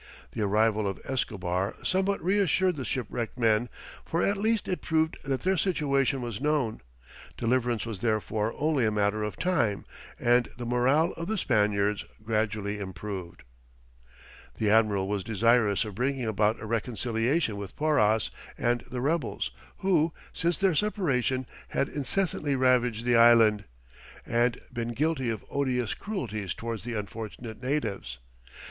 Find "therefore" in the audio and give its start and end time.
7.99-8.55